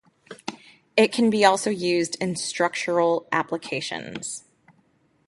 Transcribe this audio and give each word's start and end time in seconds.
It 0.97 1.11
can 1.11 1.29
be 1.29 1.45
also 1.45 1.69
used 1.69 2.15
in 2.19 2.35
structural 2.35 3.27
applications. 3.31 4.45